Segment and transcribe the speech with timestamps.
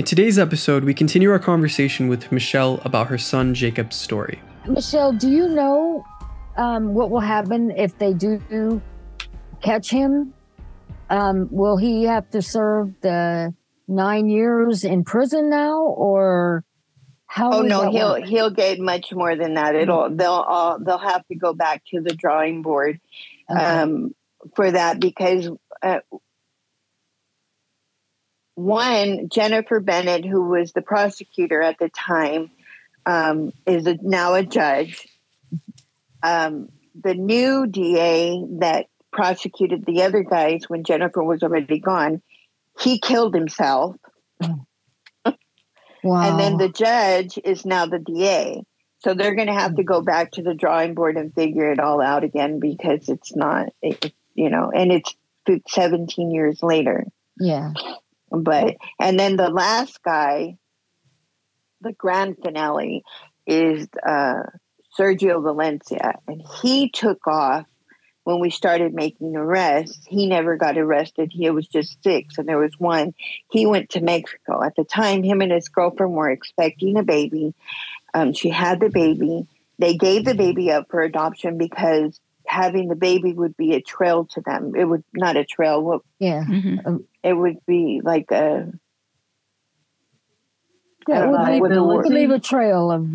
[0.00, 4.40] In today's episode, we continue our conversation with Michelle about her son Jacob's story.
[4.66, 6.02] Michelle, do you know
[6.56, 8.80] um, what will happen if they do
[9.60, 10.32] catch him?
[11.10, 13.54] Um, will he have to serve the
[13.88, 16.64] nine years in prison now, or
[17.26, 17.52] how?
[17.52, 18.24] Oh no, he'll work?
[18.24, 19.74] he'll get much more than that.
[19.74, 22.98] It'll they'll all they'll have to go back to the drawing board
[23.50, 23.62] Okay.
[23.62, 24.14] um,
[24.56, 25.50] for that because
[25.82, 25.98] uh,
[28.64, 32.50] one Jennifer Bennett, who was the prosecutor at the time,
[33.06, 35.08] um, is a, now a judge.
[36.22, 42.22] Um, the new DA that prosecuted the other guys when Jennifer was already gone,
[42.80, 43.96] he killed himself.
[44.40, 45.34] wow.
[46.04, 48.62] And then the judge is now the DA.
[48.98, 51.80] So they're going to have to go back to the drawing board and figure it
[51.80, 55.14] all out again because it's not, it, you know, and it's
[55.68, 57.06] 17 years later.
[57.38, 57.72] yeah.
[58.30, 60.56] But, and then the last guy,
[61.80, 63.02] the grand finale
[63.46, 64.42] is uh,
[64.98, 66.14] Sergio Valencia.
[66.26, 67.66] And he took off
[68.24, 70.06] when we started making arrests.
[70.06, 71.30] He never got arrested.
[71.32, 73.14] He was just six, and there was one.
[73.50, 74.62] He went to Mexico.
[74.62, 77.54] At the time, him and his girlfriend were expecting a baby.
[78.14, 79.46] Um, she had the baby.
[79.78, 84.26] They gave the baby up for adoption because having the baby would be a trail
[84.26, 84.72] to them.
[84.76, 85.80] It would not a trail.
[85.82, 86.44] What Yeah.
[87.22, 88.72] it would be like a.
[91.08, 93.08] Yeah, it would know leave, what it leave a trail of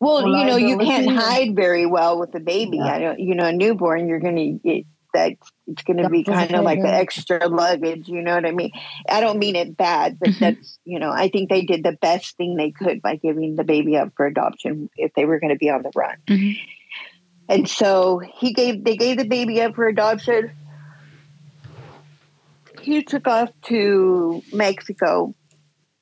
[0.00, 2.78] well, Well, you know, you can't hide very well with a baby.
[2.78, 2.94] Yeah.
[2.94, 5.32] I don't, you know, a newborn, you're gonna get that.
[5.66, 8.08] It's gonna be That doesn't kind of like fit an extra luggage.
[8.08, 8.70] You know what I mean?
[9.08, 10.44] I don't mean it bad, but Mm-hmm.
[10.44, 10.56] Mhm.
[10.56, 13.64] that's you know, I think they did the best thing they could by giving the
[13.64, 16.16] baby up for adoption if they were going to be on the run.
[17.48, 20.52] And so he gave they gave the baby up for adoption.
[22.80, 25.34] He took off to Mexico,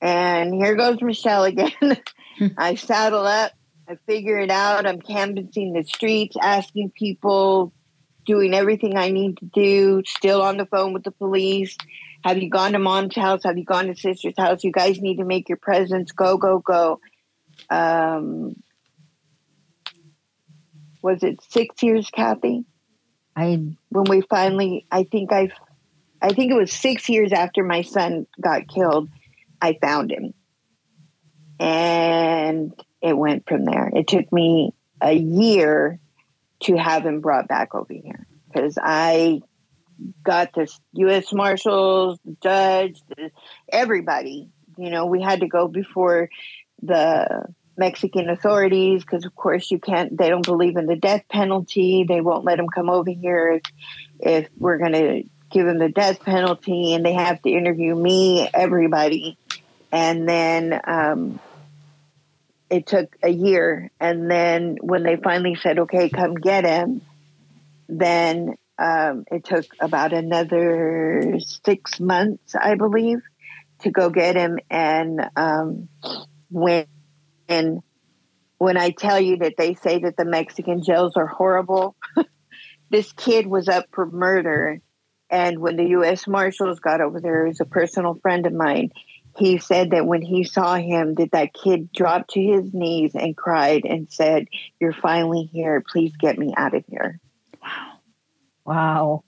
[0.01, 1.73] and here goes Michelle again.
[2.57, 3.53] I saddle up,
[3.89, 4.87] I figure it out.
[4.87, 7.73] I'm canvassing the streets, asking people,
[8.25, 10.03] doing everything I need to do.
[10.07, 11.77] Still on the phone with the police.
[12.25, 13.43] Have you gone to mom's house?
[13.45, 14.63] Have you gone to sister's house?
[14.63, 16.13] You guys need to make your presence.
[16.13, 17.01] Go, go, go.
[17.69, 18.55] Um,
[21.03, 22.65] was it six years, Kathy?
[23.37, 25.51] I When we finally, I think I,
[26.21, 29.09] I think it was six years after my son got killed,
[29.61, 30.35] I found him,
[31.59, 32.73] and
[33.03, 33.91] it went from there.
[33.95, 35.99] It took me a year
[36.65, 39.41] to have him brought back over here because I
[40.25, 41.33] got the U.S.
[41.33, 43.31] Marshals, the judge, the,
[43.71, 44.51] everybody.
[44.77, 46.29] You know, we had to go before
[46.83, 47.47] the
[47.81, 50.17] Mexican authorities because, of course, you can't.
[50.17, 52.05] They don't believe in the death penalty.
[52.07, 53.63] They won't let him come over here if,
[54.21, 58.49] if we're going to give him the death penalty, and they have to interview me,
[58.55, 59.37] everybody,
[59.91, 60.81] and then.
[60.87, 61.41] Um,
[62.69, 67.01] it took a year and then when they finally said okay come get him
[67.89, 73.19] then um, it took about another six months i believe
[73.81, 75.89] to go get him and um,
[76.49, 76.87] when
[77.51, 77.83] and
[78.59, 81.97] when i tell you that they say that the mexican jails are horrible
[82.91, 84.81] this kid was up for murder.
[85.31, 88.91] And when the u.s marshals got over there it was a personal friend of mine.
[89.39, 93.37] He said that when he saw him that that kid dropped to his knees and
[93.37, 94.49] cried and said
[94.81, 95.85] you're finally here.
[95.89, 97.21] Please get me out of here.
[97.63, 97.93] Wow.
[98.65, 99.25] Wow.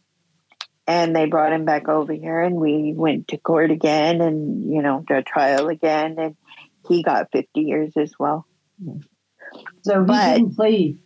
[0.89, 4.83] And they brought him back over here and we went to court again and you
[4.83, 6.17] know the trial again.
[6.19, 6.37] And
[6.89, 8.47] he got 50 years as well.
[9.83, 10.99] So he But- didn't plead,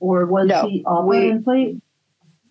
[0.00, 1.82] or was No, he offered we- plead?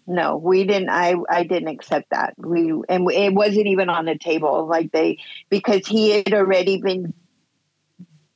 [0.07, 2.33] no we didn't i i didn't accept that.
[2.37, 7.13] We and it wasn't even on the table like they because he had already been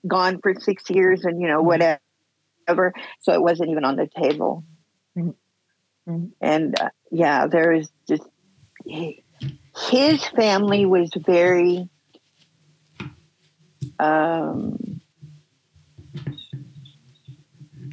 [0.08, 4.64] gone for six years and you know whatever so it wasn't even on the table.
[5.18, 6.32] Mhm.
[6.40, 8.24] and uh, yeah there is just
[9.90, 11.90] his family was very
[14.00, 15.00] um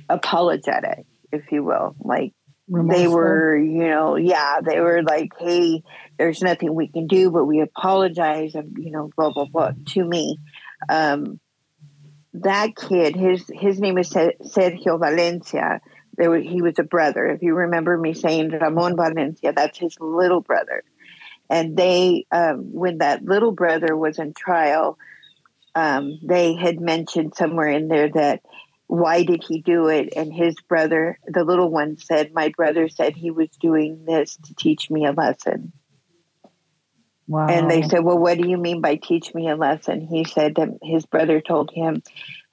[0.08, 2.32] apologetic if you will like
[2.69, 5.82] they were, you know, yeah, they were like, hey,
[6.19, 10.04] there's nothing we can do, but we apologize, and you know, blah blah blah to
[10.04, 10.38] me.
[10.88, 11.38] Um,
[12.34, 15.81] that kid, his his name is Se- Sergio Valencia.
[16.16, 17.26] There was, he was a brother.
[17.26, 20.82] If you remember me saying Ramon Valencia, that's his little brother.
[21.50, 24.99] And they, um, when that little brother was in trial,
[25.75, 28.43] um, they had mentioned somewhere in there that
[28.87, 30.13] why did he do it?
[30.15, 34.55] And his brother, the little one, said, My brother said he was doing this to
[34.55, 35.73] teach me a lesson.
[37.27, 37.47] Wow.
[37.47, 40.07] And they said, Well, what do you mean by teach me a lesson?
[40.07, 42.03] He said that his brother told him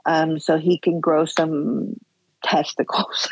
[0.05, 1.95] um, so he can grow some
[2.41, 3.27] testicles.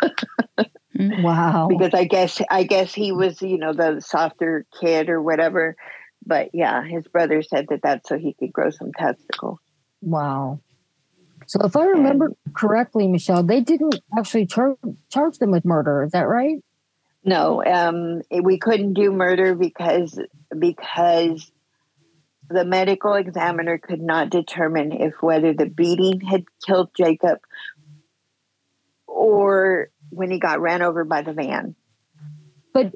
[0.99, 1.67] wow.
[1.69, 5.77] because I guess I guess he was, you know, the softer kid or whatever.
[6.25, 9.59] But yeah, his brother said that that's so he could grow some testicles.
[10.01, 10.59] Wow.
[11.47, 14.77] So if I remember correctly, Michelle, they didn't actually char-
[15.11, 16.03] charge them with murder.
[16.03, 16.57] Is that right?
[17.23, 20.19] No, um, we couldn't do murder because
[20.57, 21.51] because
[22.49, 27.39] the medical examiner could not determine if whether the beating had killed Jacob
[29.05, 31.75] or when he got ran over by the van.
[32.73, 32.95] But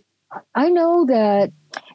[0.56, 1.52] I know that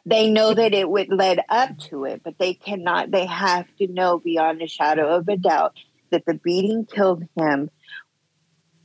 [0.07, 3.11] They know that it would led up to it, but they cannot.
[3.11, 5.75] They have to know beyond a shadow of a doubt
[6.11, 7.69] that the beating killed him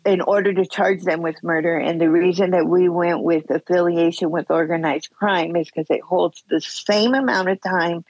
[0.05, 1.77] in order to charge them with murder.
[1.79, 6.43] And the reason that we went with affiliation with organized crime is because it holds
[6.51, 8.05] the same amount of time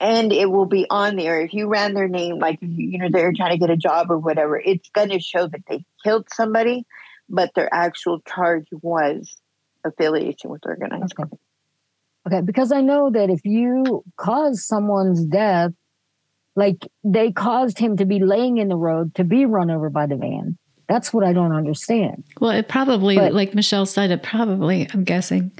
[0.00, 1.42] and it will be on there.
[1.42, 4.16] If you ran their name, like, you know, they're trying to get a job or
[4.16, 6.86] whatever, it's going to show that they killed somebody,
[7.28, 9.36] but their actual charge was
[9.86, 11.28] affiliation with organized Okay.
[11.28, 11.30] crime.
[12.26, 15.70] Okay, because I know that if you cause someone's death,
[16.56, 20.06] like they caused him to be laying in the road to be run over by
[20.06, 20.58] the van.
[20.88, 22.24] That's what I don't understand.
[22.40, 25.52] Well, it probably, But- like Michelle said, it probably, I'm guessing,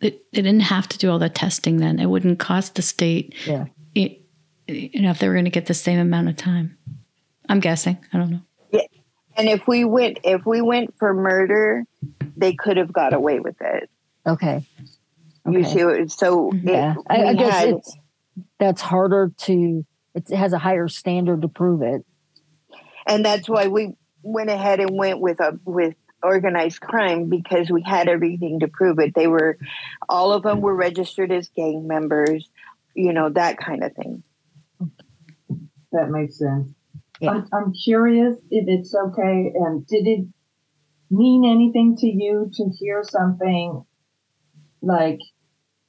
[0.00, 1.98] it, they didn't have to do all the testing then.
[1.98, 3.66] It wouldn't cost the state, Yeah.
[3.94, 4.20] it,
[4.68, 6.76] you know, if they were going to get the same amount of time.
[7.48, 7.98] I'm guessing.
[8.12, 8.40] I don't know.
[8.72, 8.80] Yeah.
[9.36, 11.84] And if we went, if we went for murder,
[12.42, 13.88] they could have got away with it.
[14.26, 14.66] Okay.
[15.46, 15.72] You Okay.
[15.72, 16.68] see, what- so mm-hmm.
[16.68, 16.94] it- Yeah.
[17.08, 17.96] I, I guess had- it's
[18.58, 19.84] that's harder to
[20.14, 22.04] it has a higher standard to prove it.
[23.06, 27.82] and that's why we went ahead and went with a with organized crime because we
[27.82, 29.12] had everything to prove it.
[29.14, 29.58] They were,
[30.08, 32.48] all of them were registered as gang members,
[32.94, 34.22] you know that kind of thing.
[35.92, 36.70] That makes sense.
[37.20, 37.30] Yeah.
[37.32, 39.52] I'm, I'm curious if it's okay.
[39.54, 40.26] And did it
[41.12, 43.84] mean anything to you to hear something
[44.80, 45.18] like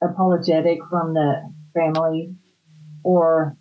[0.03, 2.35] apologetic from the family
[3.03, 3.57] or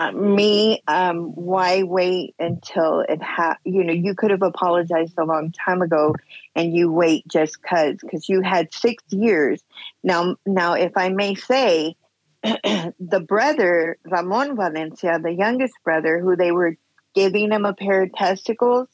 [0.00, 3.56] Uh, me, um, why wait until it ha?
[3.64, 6.14] You know, you could have apologized a long time ago,
[6.54, 9.60] and you wait just cause because you had six years.
[10.04, 11.96] Now, now, if I may say,
[12.44, 16.76] the brother Ramon Valencia, the youngest brother, who they were
[17.16, 18.86] giving him a pair of testicles,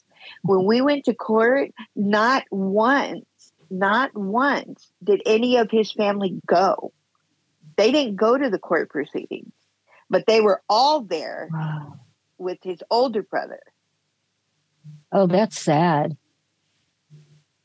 [0.43, 3.25] when we went to court, not once,
[3.69, 6.93] not once did any of his family go.
[7.77, 9.51] They didn't go to the court proceedings,
[10.09, 11.99] but they were all there Wow.
[12.37, 13.59] with his older brother.
[15.11, 16.17] Oh, that's sad.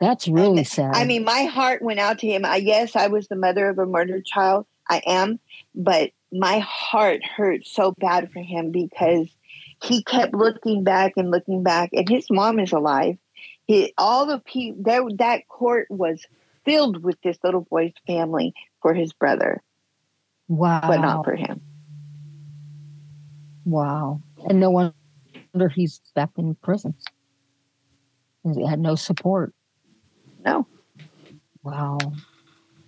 [0.01, 0.95] That's really sad.
[0.95, 2.45] I mean, my heart went out to him.
[2.47, 4.67] I yes, I was the mother of a murdered child.
[4.89, 5.39] I am,
[5.75, 9.29] but my heart hurt so bad for him because
[9.83, 13.17] he kept looking back and looking back, and his mom is alive.
[13.67, 16.25] He, all the people that that court was
[16.65, 19.63] filled with this little boy's family for his brother,
[20.49, 20.81] wow.
[20.83, 21.61] but not for him.
[23.65, 24.23] Wow.
[24.49, 26.95] And no wonder he's back in prison.
[28.55, 29.53] He had no support.
[30.45, 30.67] No,
[31.63, 31.99] Wow.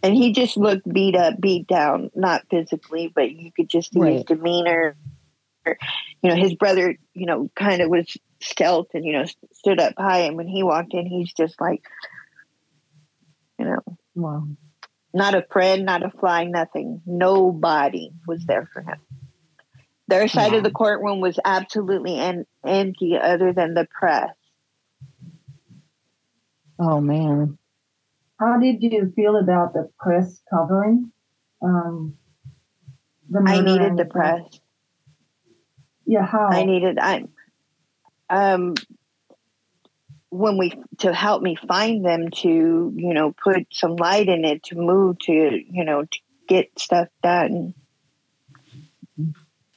[0.03, 4.01] and he just looked beat up, beat down, not physically, but you could just see
[4.01, 4.97] his demeanor.
[5.67, 9.81] You know, his brother, you know, kind of was stealth and, you know, st- stood
[9.81, 10.21] up high.
[10.21, 11.83] And when he walked in, he's just like,
[13.59, 14.49] you know, Wow.
[15.15, 17.03] not a friend, not a fly, nothing.
[17.07, 18.99] Nobody was there for him.
[20.09, 24.35] Their side of the courtroom was absolutely en- empty, other than the press.
[26.79, 27.59] Oh man.
[28.41, 31.13] how did you feel about the press covering?
[31.63, 32.19] Um,
[33.31, 34.43] the I needed and the press.
[36.07, 36.49] Yeah, how?
[36.51, 37.25] I needed I
[38.29, 38.75] um
[40.31, 44.65] when we to help me find them to you know put some light in it
[44.65, 46.19] to move to you know to
[46.49, 47.75] get stuff done.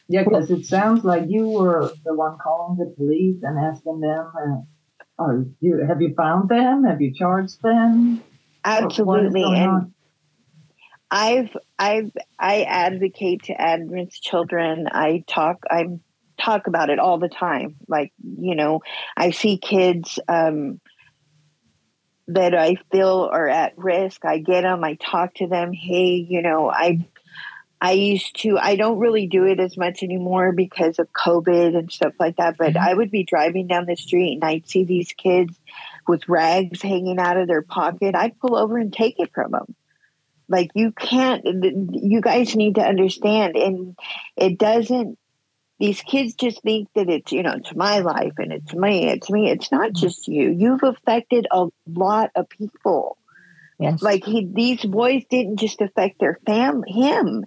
[0.07, 4.31] Yeah, because it sounds like you were the one calling the police and asking them,
[4.37, 5.83] uh, "Are you?
[5.87, 6.83] Have you found them?
[6.83, 8.23] Have you charged them?" What-
[8.63, 9.93] what is Absolutely, and on?
[11.11, 14.87] I've I've I advocate to admits children.
[14.91, 15.85] I talk I
[16.45, 17.75] talk about it all the time.
[17.87, 18.81] Like you know,
[19.17, 20.79] I see kids um,
[22.27, 24.25] that I feel are at risk.
[24.25, 24.83] I get them.
[24.83, 25.73] I talk to them.
[25.73, 27.05] Hey, you know, I
[27.81, 28.57] I used to.
[28.57, 32.57] I don't really do it as much anymore because of COVID and stuff like that.
[32.57, 35.57] But I would be driving down the street and I'd see these kids
[36.07, 38.15] with rags hanging out of their pocket.
[38.15, 39.75] I'd pull over and take it from them
[40.49, 41.43] Like you can't.
[41.45, 43.97] You guys need to understand, and
[44.37, 45.17] it doesn't.
[45.79, 49.29] These kids just think that it's you know it's my life and it's me, it's
[49.29, 49.49] me.
[49.49, 50.05] It's not mm-hmm.
[50.05, 50.51] just you.
[50.51, 53.17] You've affected a lot of people.
[53.77, 54.01] Yes.
[54.01, 57.43] Like he, these boys didn't just affect their fam, him,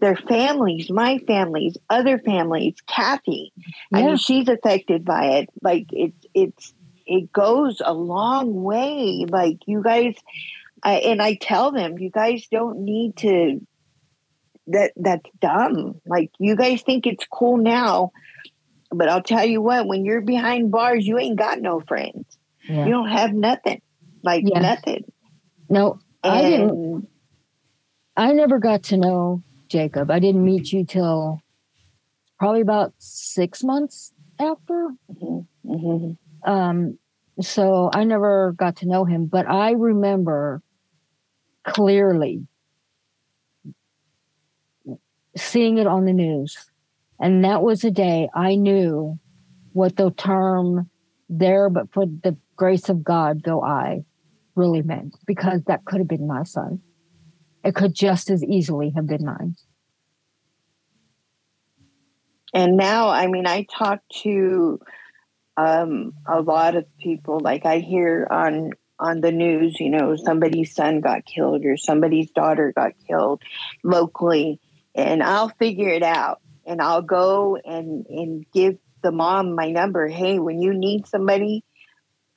[0.00, 2.74] their families, my families, other families.
[2.86, 3.52] Kathy,
[3.92, 4.06] I Yeah.
[4.06, 5.50] mean, she's affected by it.
[5.62, 6.74] Like it's it's
[7.06, 9.24] it goes a long way.
[9.28, 10.14] Like you guys,
[10.82, 13.60] I, and I tell them, you guys don't need to.
[14.68, 16.00] That that's dumb.
[16.06, 18.12] Like you guys think it's cool now,
[18.90, 22.24] but I'll tell you what: when you're behind bars, you ain't got no friends.
[22.68, 22.84] Yeah.
[22.84, 23.80] You don't have nothing.
[24.22, 24.60] Like Yeah.
[24.60, 25.04] nothing.
[25.70, 27.08] No, I didn't.
[28.16, 30.10] I never got to know Jacob.
[30.10, 31.40] I didn't meet you till
[32.38, 34.90] probably about six months after.
[35.10, 36.16] Mhm, mhm.
[36.44, 36.98] Um,
[37.40, 40.62] so I never got to know him, but I remember
[41.64, 42.46] clearly
[45.42, 46.56] seeing it on the news.
[47.20, 49.18] And that was a day I knew
[49.72, 50.90] what the term
[51.28, 54.04] there, but for the grace of God go I
[54.54, 56.80] really meant, because that could have been my son.
[57.64, 59.56] It could just as easily have been mine.
[62.54, 64.78] and now i mean i talk to
[65.56, 70.74] um, a lot of people like i hear on on the news you know somebody's
[70.74, 73.42] son got killed or somebody's daughter got killed
[73.82, 74.60] locally
[74.94, 76.40] and i'll figure it out.
[76.66, 80.08] And i'll go and and give the mom my number.
[80.08, 81.64] Hey when you need somebody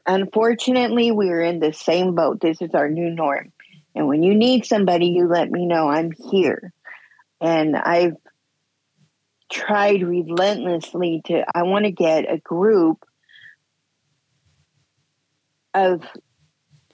[0.06, 2.42] unfortunately we're in the same boat.
[2.42, 3.52] This is our new norm.
[3.94, 5.90] And when you need somebody you let me know.
[5.90, 6.74] I'm here.
[7.40, 8.16] And i've
[9.52, 13.04] tried relentlessly to i want to get a group
[15.74, 16.04] of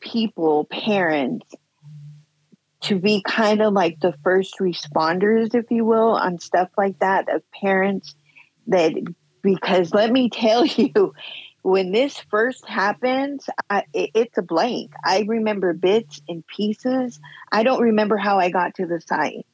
[0.02, 1.54] people parents
[2.82, 7.34] to be kind of like the first responders if you will on stuff like that
[7.34, 8.16] of parents
[8.68, 8.94] that
[9.42, 11.14] because let me tell you
[11.64, 17.20] when this first happens I, it, it's a blank i remember bits and pieces
[17.52, 19.46] i don't remember how i got to the site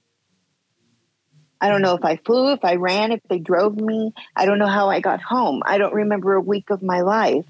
[1.63, 4.11] I don't know if I flew, if I ran, if they drove me.
[4.35, 5.63] I don't know how I got home.
[5.65, 7.45] I don't remember a week of my life.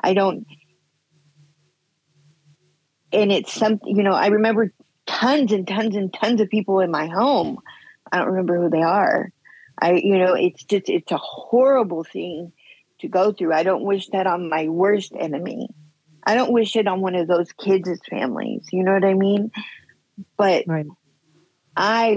[0.00, 0.46] I don't.
[3.12, 4.72] And it's something, you know, I remember
[5.06, 7.58] tons and tons and tons of people in my home.
[8.10, 9.30] I don't remember who they are.
[9.80, 12.52] I, you know, it's just, it's a horrible thing
[13.00, 13.52] to go through.
[13.52, 15.68] I don't wish that on my worst enemy.
[16.24, 18.66] I don't wish it on one of those kids' families.
[18.72, 19.50] You know what I mean?
[20.36, 20.86] But Right.
[21.76, 22.16] I,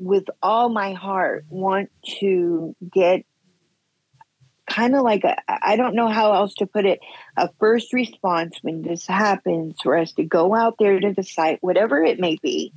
[0.00, 1.90] with all my heart, want
[2.20, 3.24] to get
[4.76, 7.00] kind of like a, I don't know how else to put it,
[7.36, 11.58] a first response when this happens for us to go out there to the site,
[11.62, 12.74] whatever it may be,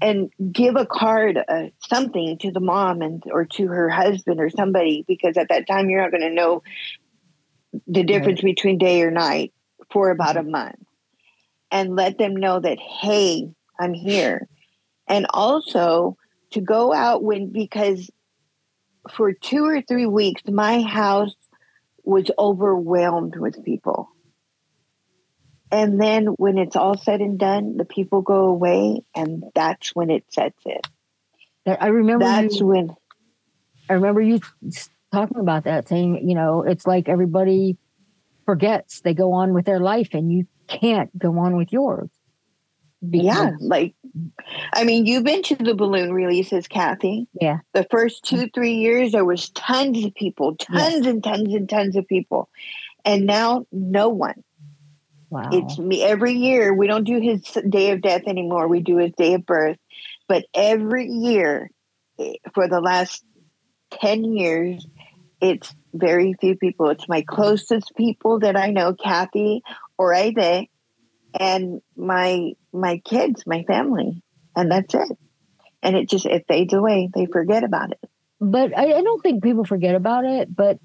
[0.00, 4.50] and give a card, uh, something to the mom and or to her husband or
[4.50, 6.62] somebody, because at that time you're not going to know
[7.86, 9.52] the difference between day or night
[9.92, 10.82] for about a month,
[11.70, 14.48] and let them know that hey, I'm here.
[15.06, 16.16] And also
[16.52, 18.10] to go out when because
[19.10, 21.34] for two or three weeks my house
[22.04, 24.10] was overwhelmed with people.
[25.70, 30.10] And then when it's all said and done the people go away and that's when
[30.10, 30.80] it sets in.
[31.66, 32.94] I remember that's you, when
[33.88, 34.40] I remember you
[35.12, 37.78] talking about that, saying, you know, it's like everybody
[38.44, 39.00] forgets.
[39.00, 42.10] They go on with their life and you can't go on with yours.
[43.02, 43.94] yeah like
[44.72, 47.58] i mean you've been to the balloon releases kathy Yeah.
[47.72, 51.96] the first two three years there was tons of people tons and tons and tons
[51.96, 52.48] of people
[53.04, 54.42] and now no one
[55.34, 55.48] Wow.
[55.50, 56.72] It's me every year.
[56.72, 58.68] We don't do his day of death anymore.
[58.68, 59.78] We do his day of birth.
[60.28, 61.70] But every year
[62.20, 63.24] eh, for the last
[64.00, 64.86] 10 years,
[65.40, 66.88] it's very few people.
[66.90, 69.62] It's my closest people that I know, Kathy
[69.98, 70.68] or Ade,
[71.38, 74.22] and my my kids, my family.
[74.54, 75.18] And that's it.
[75.82, 77.08] And it just it fades away.
[77.14, 78.00] They forget about it.
[78.40, 80.54] but I, I don't think people forget about it.
[80.54, 80.78] But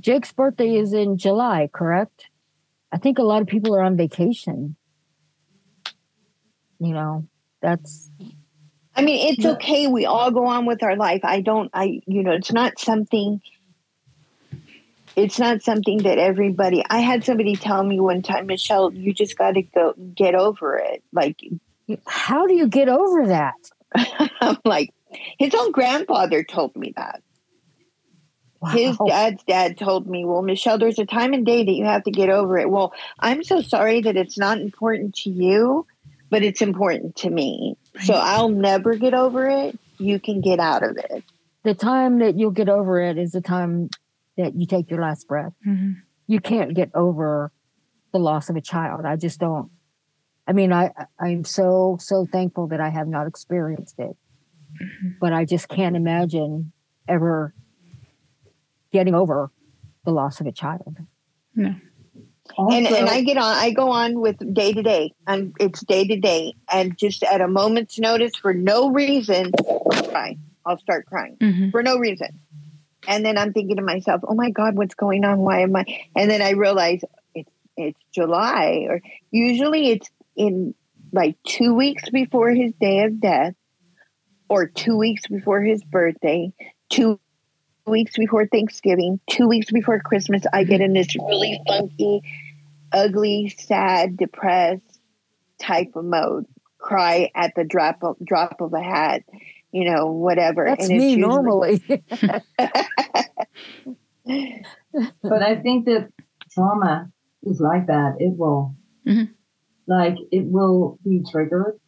[0.00, 2.26] Jake's birthday is in July, correct?
[2.92, 4.76] I think a lot of people are on vacation.
[6.78, 7.26] You know,
[7.60, 8.10] that's
[8.94, 9.86] I mean, it's okay.
[9.88, 11.20] We all go on with our life.
[11.22, 13.42] I don't, I, you know, it's not something,
[15.16, 19.36] it's not something that everybody, I had somebody tell me one time, Michelle, you just
[19.38, 21.02] got to go get over it.
[21.10, 21.40] Like,
[22.06, 23.54] how do you get over that?
[24.40, 24.92] I'm like,
[25.38, 27.22] his own grandfather told me that.
[28.72, 32.02] His dad's dad told me, well, Michelle, there's a time and day that you have
[32.04, 32.68] to get over it.
[32.68, 35.86] Well, I'm so sorry that it's not important to you,
[36.30, 37.76] but it's important to me.
[38.02, 39.78] So I'll never get over it.
[39.98, 41.22] You can get out of it.
[41.62, 43.88] The time that you'll get over it is the time
[44.36, 45.52] that you take your last breath.
[45.66, 45.96] Mhm.
[46.26, 47.52] You can't get over
[48.12, 49.04] the loss of a child.
[49.04, 49.70] I just don't.
[50.46, 54.16] I mean, I I'm so so thankful that I have not experienced it,
[55.20, 56.72] but I just can't imagine
[57.08, 57.54] ever
[58.92, 59.50] getting over
[60.04, 60.98] the loss of a child.
[61.54, 61.74] No.
[62.56, 63.56] Also, and and I get on.
[63.56, 67.40] I go on with day to day, and it's day to day, and just at
[67.40, 70.36] a moment's notice for no reason, I'll cry.
[70.64, 71.70] I'll start crying Mhm.
[71.72, 72.38] for no reason,
[73.06, 75.38] and then I'm thinking to myself, "Oh my God, what's going on?
[75.38, 75.84] Why am I?"
[76.14, 77.02] And then I realize
[77.34, 80.74] it's it's July, or usually it's in
[81.12, 83.54] like two weeks before his day of death,
[84.48, 86.52] or two weeks before his birthday,
[86.90, 87.18] two
[87.86, 92.22] weeks before Thanksgiving, two weeks before Christmas, I get in this really funky,
[92.92, 95.00] ugly, sad, depressed
[95.58, 96.46] type of mode.
[96.78, 99.22] Cry at the drop of drop of a hat,
[99.72, 100.64] you know, whatever.
[100.66, 101.82] That's And me usually- normally.
[105.22, 106.08] but I think that
[106.52, 107.10] trauma
[107.42, 108.16] is like that.
[108.18, 108.74] It will,
[109.06, 109.28] Mhm.
[109.86, 111.78] like, it will be triggered,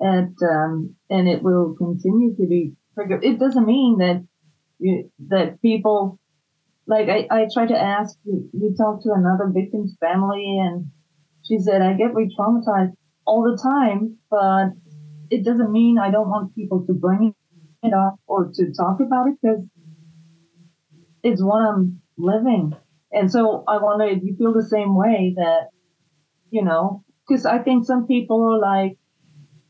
[0.00, 3.24] and um, and it will continue to be triggered.
[3.24, 4.24] It doesn't mean that
[4.78, 6.18] you that people,
[6.86, 8.18] like, I I try to ask.
[8.24, 10.86] You, you talk to another victim's family, and
[11.44, 12.94] she said, "I get re-traumatized
[13.26, 14.70] all the time, but
[15.36, 17.34] it doesn't mean I don't want people to bring
[17.82, 19.64] it up or to talk about it because."
[21.22, 22.74] it's what I'm living.
[23.12, 25.68] And so I wonder if you feel the same way that,
[26.50, 28.98] you know, because I think some people are like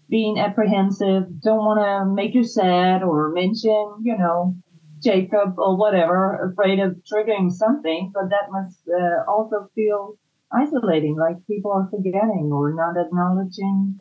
[0.09, 4.57] being apprehensive, don't want to make you sad or mention, you know,
[5.03, 10.15] Jacob or whatever, afraid of triggering something, but that must uh, also feel
[10.53, 13.99] isolating, like people are forgetting or not acknowledging.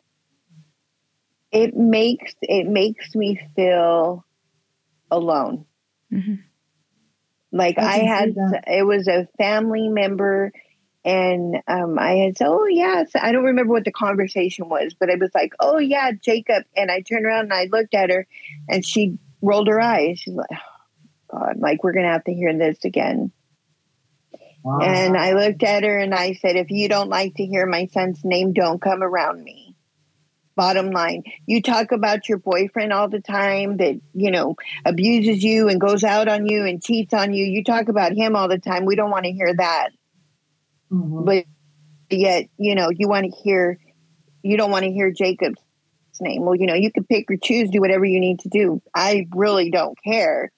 [1.52, 4.24] It makes it makes me feel
[5.10, 5.66] alone.
[6.10, 6.42] Mhm.
[7.52, 8.34] Like I I, had,
[8.66, 10.52] it was a family member,
[11.04, 15.10] and um, I had said, "Oh yes." I don't remember what the conversation was, but
[15.10, 18.26] it was like, "Oh yeah, Jacob." And I turned around and I looked at her,
[18.70, 20.20] and she rolled her eyes.
[20.20, 23.32] She's like, oh, "God, like we're gonna have to hear this again."
[24.62, 24.78] Wow.
[24.80, 27.86] And I looked at her and I said, "If you don't like to hear my
[27.86, 29.71] son's name, don't come around me."
[30.54, 35.68] Bottom line, you talk about your boyfriend all the time that, you know, abuses you
[35.68, 37.44] and goes out on you and cheats on you.
[37.44, 38.84] You talk about him all the time.
[38.84, 39.90] We don't want to hear that.
[40.90, 41.24] Mhm.
[41.24, 41.46] But
[42.10, 43.78] yet, you know, you want to hear,
[44.42, 45.58] you don't want to hear Jacob's
[46.20, 46.42] name.
[46.42, 48.82] Well, you know, you can pick or choose, do whatever you need to do.
[48.94, 50.52] I really don't care,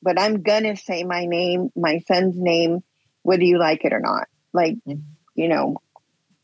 [0.00, 2.84] but I'm to say my name, my son's name,
[3.22, 4.28] whether you like it or not.
[4.52, 4.76] Like,
[5.34, 5.78] you know,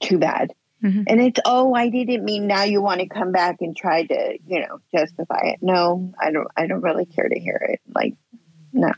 [0.01, 0.53] too bad.
[0.83, 1.05] Mhm.
[1.09, 4.39] And it's, oh, I didn't mean now you want to come back and try to,
[4.47, 5.59] you know, justify it.
[5.63, 7.81] No, I don't, I don't really care to hear it.
[7.95, 8.15] Like,
[8.73, 8.93] no.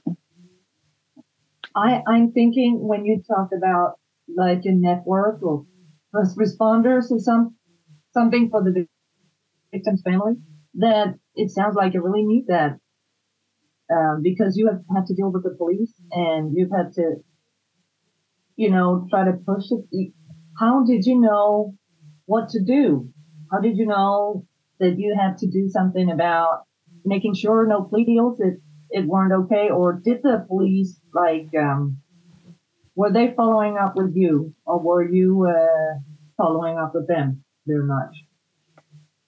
[1.74, 3.98] I, I'm thinking when you talk about
[4.36, 5.64] like a network or
[6.12, 7.56] first responders or some
[8.12, 8.86] something for the
[9.72, 10.34] victim's family,
[10.74, 12.78] that it sounds like you really need that
[13.92, 17.16] um, because you have had to deal with the police and you've had to,
[18.56, 20.12] you know, try to push it.
[20.58, 21.74] How did you know
[22.26, 23.10] what to do?
[23.50, 24.44] How did you know
[24.80, 26.64] that you had to do something about
[27.04, 28.58] making sure no plea deals that
[28.90, 31.98] it weren't okay, or did the police like um,
[32.94, 35.98] were they following up with you, or were you uh,
[36.36, 38.16] following up with them very much?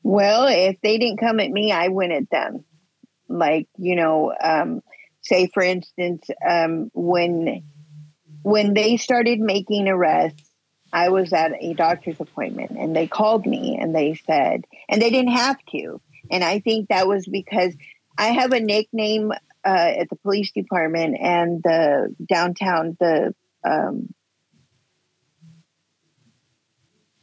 [0.02, 2.64] Well, if they didn't come at me, I went at them.
[3.28, 4.80] Like, you know, um,
[5.20, 7.62] say for instance, um, when
[8.42, 10.49] when they started making arrests,
[10.92, 15.10] I was at a doctor's appointment and they called me and they said, and they
[15.10, 16.00] didn't have to.
[16.30, 17.74] And I think that was because
[18.18, 19.32] I have a nickname
[19.64, 24.14] uh, at the police department and the downtown, the um,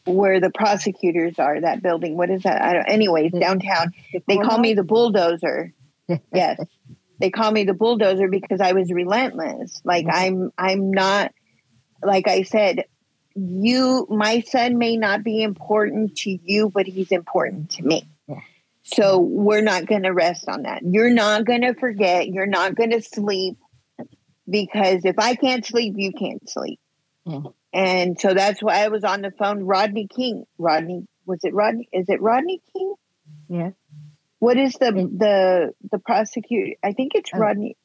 [0.05, 2.15] where the prosecutors are, that building.
[2.15, 2.61] What is that?
[2.61, 3.91] I don't, anyways, downtown.
[4.27, 5.73] They call me the bulldozer.
[6.33, 6.61] Yes.
[7.19, 9.81] They call me the bulldozer because I was relentless.
[9.83, 11.33] Like I'm I'm not
[12.01, 12.85] like I said,
[13.37, 18.07] you my son may not be important to you, but he's important to me.
[18.27, 18.39] Yeah.
[18.83, 20.81] So we're not going to rest on that.
[20.83, 22.27] You're not going to forget.
[22.27, 23.57] You're not going to sleep
[24.49, 26.79] because if I can't sleep, you can't sleep.
[27.25, 27.41] Yeah.
[27.73, 29.63] And so that's why I was on the phone.
[29.63, 30.45] Rodney King.
[30.57, 31.89] Rodney was it Rodney?
[31.91, 32.95] Is it Rodney King?
[33.49, 33.69] Yeah.
[34.39, 36.75] What is the the the prosecutor?
[36.83, 37.39] I think it's Oh.
[37.39, 37.75] Rodney.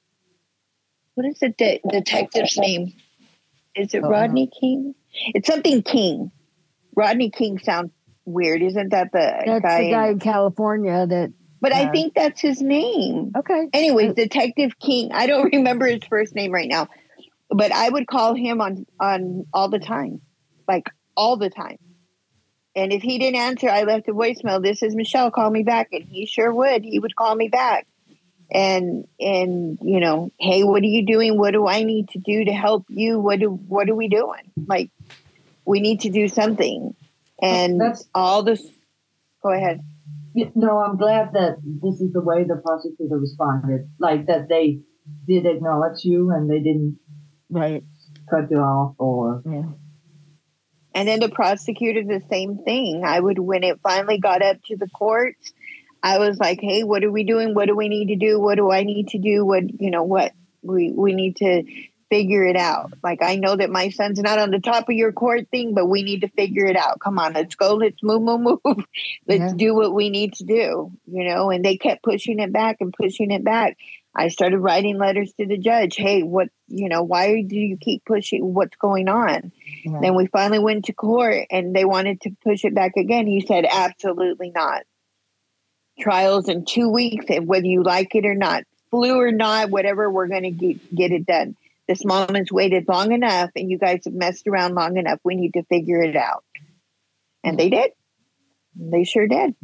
[1.14, 2.94] What is the de- detective's name?
[3.74, 4.94] Is it Oh, Rodney King?
[5.34, 6.30] It's something King.
[6.96, 7.90] Rodney King sounds
[8.24, 8.62] weird?
[8.62, 9.84] Isn't that the That's guy?
[9.84, 11.32] the guy in- in California that.
[11.60, 13.32] but I uh, think that's his name.
[13.36, 13.68] Okay.
[13.72, 15.10] Anyways, Detective King.
[15.12, 16.88] I don't remember his first name right now,
[17.50, 20.20] but I would call him on on all the time,
[20.68, 21.78] like all the time.
[22.74, 24.62] And if he didn't answer, I left a voicemail.
[24.62, 25.30] This is Michelle.
[25.30, 26.84] Call me back, and he sure would.
[26.84, 27.86] He would call me back,
[28.54, 31.38] and and you know, hey, what are you doing?
[31.38, 33.18] What do I need to do to help you?
[33.18, 34.52] What do what are we doing?
[34.66, 34.90] Like,
[35.64, 36.94] we need to do something.
[37.40, 38.62] And That's- all this.
[39.42, 39.80] Go ahead.
[40.34, 43.88] Y- No, I'm glad that this is the way the prosecutor responded.
[43.98, 44.80] Like that they
[45.26, 46.98] did acknowledge you and they didn't
[47.50, 47.82] Right.
[48.30, 49.64] cut you off or Yeah.
[50.94, 53.02] And then the prosecutor, the same thing.
[53.04, 55.52] I would, when it finally got up to the courts,
[56.02, 57.54] I was like, hey, what are we doing?
[57.54, 58.40] What do we need to do?
[58.40, 59.44] What do I need to do?
[59.44, 61.62] What, you know, what we, we need to
[62.10, 62.92] figure it out.
[63.02, 65.86] Like, I know that my son's not on the top of your court thing, but
[65.86, 67.00] we need to figure it out.
[67.00, 67.74] Come on, let's go.
[67.76, 68.84] Let's move, move, move.
[69.26, 69.52] let's Yeah.
[69.56, 71.50] do what we need to do, you know?
[71.50, 73.78] And they kept pushing it back and pushing it back.
[74.14, 75.96] I started writing letters to the judge.
[75.96, 78.52] Hey, what, you know, why do you keep pushing?
[78.52, 79.50] What's going on?
[79.82, 80.00] Yeah.
[80.02, 83.26] Then we finally went to court and they wanted to push it back again.
[83.26, 84.82] He said, absolutely not.
[86.00, 90.10] Trials in two weeks, and whether you like it or not, flu or not, whatever,
[90.10, 91.56] we're going to get, get it done.
[91.88, 95.18] This mom has waited long enough and you guys have messed around long enough.
[95.24, 96.44] We need to figure it out.
[97.42, 97.90] And they did.
[98.76, 99.54] They sure did.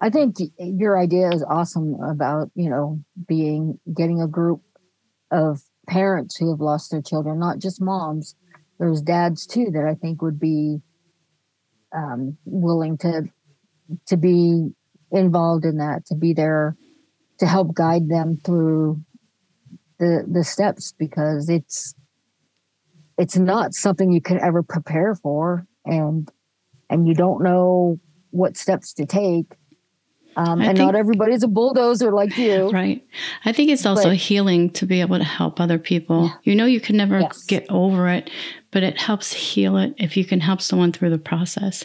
[0.00, 4.62] I think your idea is awesome about, you know, being getting a group
[5.30, 8.36] of parents who have lost their children, not just moms.
[8.78, 10.82] There's dads too that I think would be
[11.94, 13.24] um, willing to
[14.06, 14.70] to be
[15.14, 16.76] involved in that, to be there
[17.38, 19.00] to help guide them through
[19.98, 21.94] the the steps because it's
[23.16, 26.30] it's not something you can ever prepare for and
[26.90, 27.98] and you don't know
[28.30, 29.46] what steps to take
[30.36, 33.04] um, and think- not everybody's a bulldozer like you Right.
[33.44, 36.24] I think it's also But- healing to be able to help other people.
[36.24, 36.32] Yeah.
[36.42, 37.44] You know, you can never Yes.
[37.44, 38.30] get over it,
[38.72, 41.84] but it helps heal it if you can help someone through the process.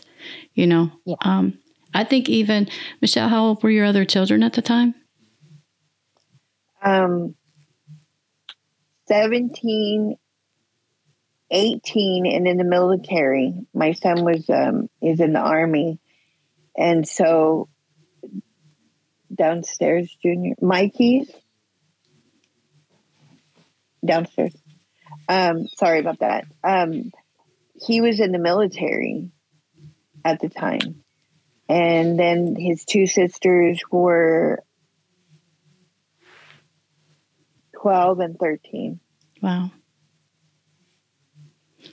[0.56, 1.16] You know, Yeah.
[1.22, 1.60] um,
[1.94, 2.70] I think even
[3.02, 4.96] Michelle, how old were your other children at the time?
[6.82, 7.36] Um,
[9.08, 10.16] 17,
[11.52, 13.54] 18, and in the military.
[13.74, 16.00] My son was um, is in the army,
[16.78, 17.68] and so
[19.34, 21.32] downstairs, Junior Mikey's
[24.06, 24.56] downstairs.
[25.28, 26.46] Um, sorry about that.
[26.64, 27.12] Um,
[27.76, 29.32] he was in the military
[30.24, 31.04] at the time,
[31.70, 34.64] and then his two sisters were
[37.82, 39.00] 12 and 13.
[39.42, 39.72] Wow.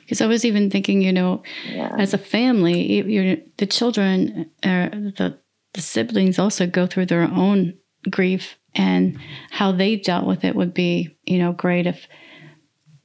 [0.00, 1.94] Because I was even thinking, you know, Yeah.
[1.98, 5.38] as a family, you- you're, the children, uh, the
[5.74, 7.74] the siblings also go through their own
[8.10, 9.18] grief, and
[9.50, 12.08] how they dealt with it would be, you know, great if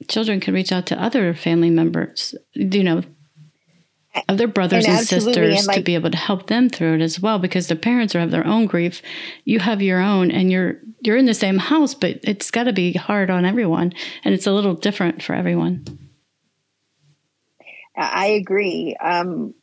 [0.08, 3.02] children could reach out to other family members, you know,
[4.28, 7.00] of their brothers And and, sisters and, to be able to help them through it
[7.00, 9.02] as well, because the parents are have their own grief,
[9.44, 12.72] you have your own, and you're you're in the same house, but it's got to
[12.72, 13.92] be hard on everyone,
[14.24, 15.84] and it's a little different for everyone.
[17.96, 18.96] I agree.
[18.96, 19.54] Um,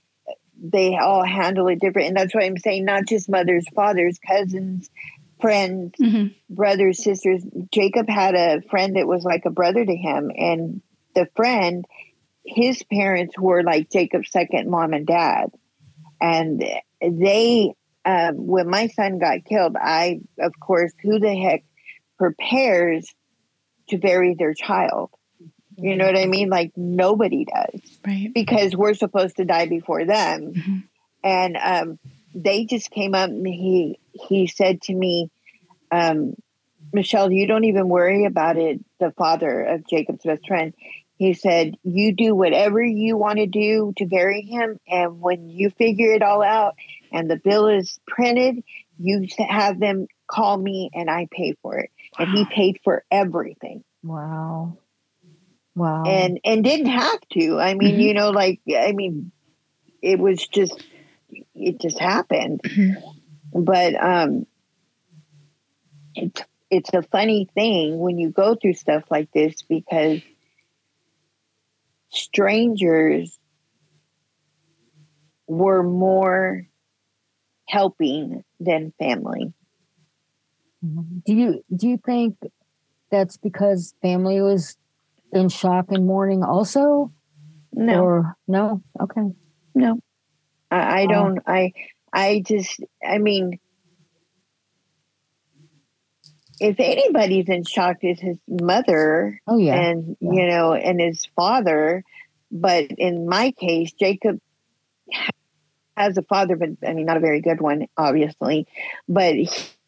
[0.62, 2.10] they all handle it different.
[2.10, 4.90] And that's why I'm saying not just mothers, fathers, cousins,
[5.40, 7.44] friends, hmm brothers, sisters.
[7.72, 10.32] Jacob had a friend that was like a brother to him.
[10.36, 10.82] And
[11.16, 11.86] the friend,
[12.46, 15.52] his parents were like Jacob's second mom and dad.
[16.22, 16.64] And
[17.02, 17.74] they,
[18.06, 21.64] um, when my son got killed, I, of course, who the heck
[22.18, 23.08] prepares
[23.90, 25.12] to bury their child?
[25.78, 26.50] You know what I mean?
[26.50, 28.34] Like nobody does Right.
[28.34, 30.54] because we're supposed to die before them.
[30.54, 30.84] Mhm.
[31.24, 32.00] And um,
[32.36, 35.30] they just came up and he he said to me,
[35.92, 36.36] um,
[36.92, 38.80] Michelle, you don't even worry about it.
[39.00, 40.74] The father of Jacob's best friend,
[41.20, 45.70] he said, you do whatever you want to do to bury him, and when you
[45.70, 46.76] figure it all out
[47.12, 48.64] and the bill is printed,
[48.98, 51.92] you have them call me and I pay for it.
[52.18, 54.78] And he paid for everything wow
[55.76, 58.02] wow and and didn't have to i mean Mhm.
[58.02, 59.32] you know like i mean
[60.02, 60.82] it was just
[61.54, 62.96] it just happened Mhm.
[63.54, 64.46] but um
[66.16, 70.22] it's it's a funny thing when you go through stuff like this because
[72.10, 73.38] strangers
[75.48, 76.68] were more
[77.68, 79.54] helping than family.
[80.82, 82.38] Do you do you think
[83.12, 84.78] that's because family was
[85.34, 87.12] in shock and mourning also?
[87.74, 88.04] No.
[88.04, 88.82] Or no?
[89.00, 89.22] Okay.
[89.76, 90.00] No.
[90.72, 91.40] I, I don't.
[91.46, 91.74] I
[92.14, 92.82] I just.
[93.06, 93.60] I mean,
[96.60, 99.76] if anybody's in shock, is his mother Oh yeah.
[99.76, 100.32] and Yeah.
[100.32, 102.04] you know, and his father.
[102.52, 104.40] But in my case, Jacob
[105.96, 108.68] has a father, but I mean, not a very good one, obviously.
[109.08, 109.36] But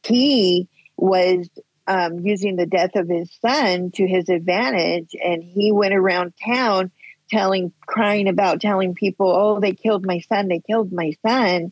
[0.04, 1.50] he was
[1.88, 6.92] um, using the death of his son to his advantage, and he went around town
[7.30, 10.48] telling, crying about, telling people, "Oh, they killed my son!
[10.48, 11.72] They killed my son!"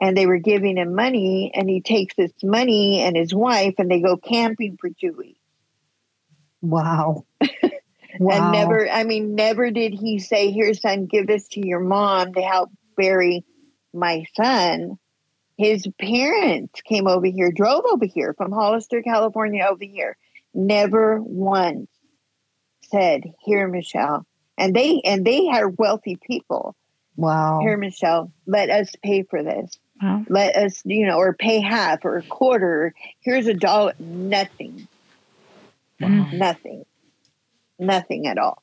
[0.00, 3.90] And they were giving him money, and he takes this money and his wife, and
[3.90, 5.40] they go camping for two weeks.
[6.62, 7.26] Wow.
[8.18, 8.30] wow.
[8.30, 12.34] And never, I mean, never did he say, Here, son, give this to your mom
[12.34, 13.44] to help bury
[13.92, 14.98] my son.
[15.56, 20.16] His parents came over here, drove over here from Hollister, California, over here.
[20.54, 21.88] Never once
[22.84, 24.26] said, Here, Michelle.
[24.56, 26.76] And they and they are wealthy people.
[27.16, 27.60] Wow.
[27.60, 29.78] Here, Michelle, let us pay for this.
[30.00, 30.24] Wow.
[30.28, 32.94] Let us, you know, or pay half or a quarter.
[33.20, 33.94] Here's a dollar.
[33.98, 34.88] Nothing.
[36.00, 36.32] Mm.
[36.32, 36.84] Nothing.
[37.78, 38.62] Nothing at all.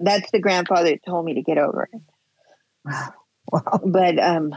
[0.00, 2.00] That's the grandfather that told me to get over it.
[2.84, 3.14] Wow.
[3.52, 3.80] wow.
[3.84, 4.54] But um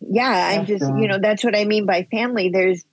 [0.00, 2.50] yeah, I'm just you know, that's what I mean by family.
[2.50, 2.84] There's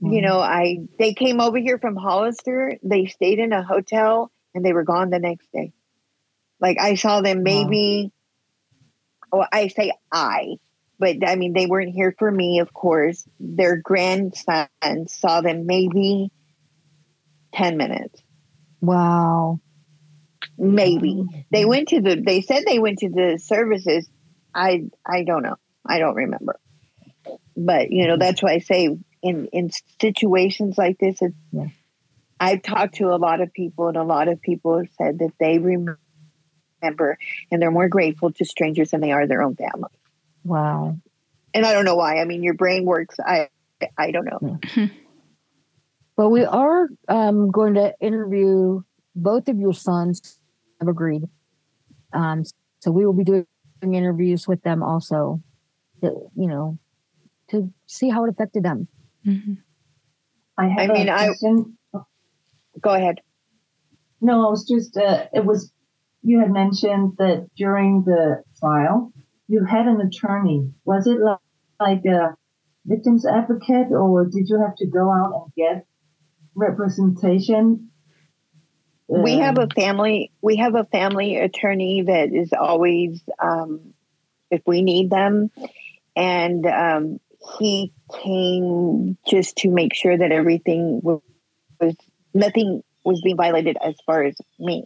[0.00, 4.64] you know, I they came over here from Hollister, they stayed in a hotel and
[4.64, 5.72] they were gone the next day.
[6.60, 8.12] Like I saw them maybe
[9.32, 10.56] oh I say I,
[10.98, 13.26] but I mean they weren't here for me, of course.
[13.38, 14.68] Their grandson
[15.06, 16.30] saw them maybe
[17.54, 18.22] 10 minutes.
[18.80, 19.60] Wow.
[20.56, 21.40] maybe mm-hmm.
[21.50, 24.08] they went to the they said they went to the services
[24.54, 25.56] i i don't know
[25.86, 26.58] i don't remember
[27.56, 28.88] but you know that's why i say
[29.22, 31.66] in in situations like this it's, Yeah.
[32.38, 35.32] i've talked to a lot of people and a lot of people have said that
[35.40, 35.98] they remember
[37.50, 39.90] and they're more grateful to strangers than they are their own family
[40.44, 40.96] Wow.
[41.54, 43.48] and i don't know why i mean your brain works i
[43.96, 44.88] i don't know
[46.16, 48.82] But we are um, going to interview
[49.14, 50.40] both of your sons.
[50.80, 51.22] Have agreed.
[52.12, 52.42] Um,
[52.80, 53.46] so we will be doing
[53.82, 55.40] interviews with them also.
[56.02, 56.76] To, you know,
[57.50, 58.88] to see how it affected them.
[59.24, 59.58] Mhm.
[60.56, 61.78] I have I mean, a I- question.
[62.80, 63.20] go ahead
[64.20, 65.72] No, I was just, uh, it was,
[66.22, 69.12] you had mentioned that during the trial,
[69.48, 70.72] you had an attorney.
[70.84, 71.38] Was it like,
[71.80, 72.36] like a
[72.86, 75.86] victim's advocate or did you have to go out and get
[76.54, 77.90] representation?
[79.08, 83.94] we have Uh, a family we have a family attorney that is always um,
[84.50, 85.50] if we need them
[86.14, 87.18] and um,
[87.58, 91.20] he came just to make sure that everything was,
[91.80, 91.96] was
[92.34, 94.84] nothing was being violated as far as me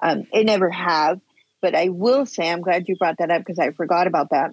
[0.00, 1.20] um, it never have
[1.60, 4.50] but i will say i'm glad you brought that up because i forgot about that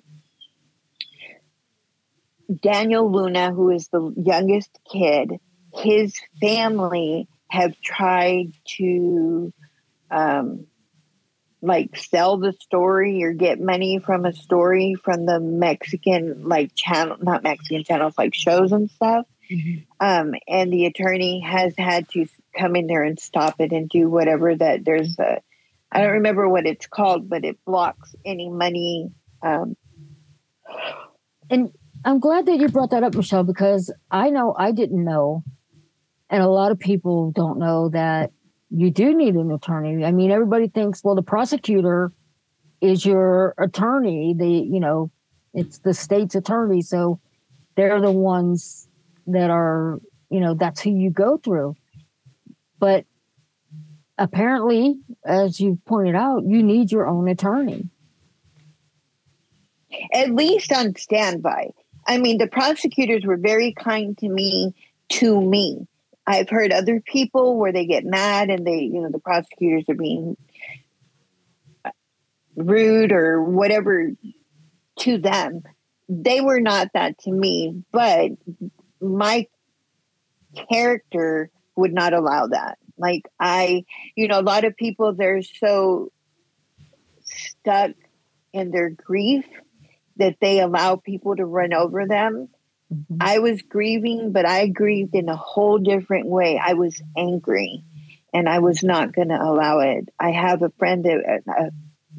[2.62, 5.32] daniel luna who is the youngest kid
[5.74, 9.54] his family have tried to
[10.12, 10.67] um,
[11.62, 17.17] like sell the story or get money from a story from the Mexican like channel,
[17.20, 19.26] not Mexican channels, like shows and stuff.
[20.00, 24.10] Um, and the attorney has had to come in there and stop it and do
[24.10, 25.41] whatever that there's a,
[25.91, 29.10] I don't remember what it's called, but it blocks any money.
[29.41, 29.76] Um,
[31.50, 31.71] and
[32.04, 35.43] I'm glad that you brought that up, Michelle, because I know I didn't know,
[36.30, 38.32] and a lot of people don't know that
[38.69, 40.04] you do need an attorney.
[40.04, 42.12] I mean, everybody thinks, well, the prosecutor
[42.82, 44.36] is your attorney.
[44.38, 45.10] The you know,
[45.54, 47.19] it's the state's attorney, so
[47.76, 48.88] they're the ones
[49.28, 51.76] that are you know that's who you go through.
[52.80, 53.06] But
[54.18, 57.90] apparently, as you pointed out, you need your own attorney.
[60.14, 61.72] at least on standby.
[62.08, 64.74] I mean, the prosecutors were very kind to me,
[65.10, 65.88] to me.
[66.26, 69.96] I've heard other people where they get mad and they, you know, the prosecutors are
[69.96, 70.36] being
[72.56, 74.12] rude or whatever
[75.00, 75.64] to them.
[76.10, 78.32] They were not that to me, but
[79.02, 79.48] my
[80.70, 82.78] character would not allow that.
[82.98, 83.84] Like, I,
[84.16, 86.12] you know, a lot of people, they're so
[87.24, 87.92] stuck
[88.54, 89.46] in their grief
[90.18, 92.50] that they allow people to run over them.
[92.92, 93.18] Mhm.
[93.20, 96.60] I was grieving, but I grieved in a whole different way.
[96.64, 97.84] I was angry
[98.34, 100.10] and I was not going to allow it.
[100.20, 101.72] I have a friend that a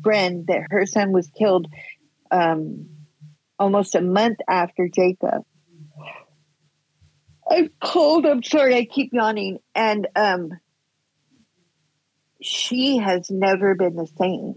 [0.02, 1.66] friend that her son was killed
[2.30, 2.88] um,
[3.58, 5.44] almost a month after Jacob.
[7.50, 8.26] I'm cold.
[8.26, 8.76] I'm sorry.
[8.76, 9.58] I keep yawning.
[9.74, 10.50] And um,
[12.40, 14.54] she has never been the same.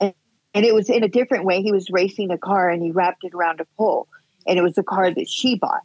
[0.00, 0.14] And,
[0.52, 1.62] and it was in a different way.
[1.62, 4.08] He was racing a car and he wrapped it around a pole,
[4.46, 5.82] and it was a car that she bought.